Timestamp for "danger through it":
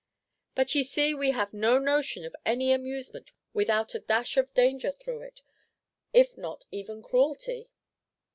4.55-5.43